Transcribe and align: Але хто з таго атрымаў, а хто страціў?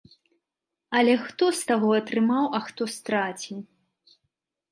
Але 0.99 1.13
хто 1.25 1.49
з 1.59 1.67
таго 1.71 1.89
атрымаў, 1.99 2.45
а 2.59 2.61
хто 2.69 2.83
страціў? 2.95 3.57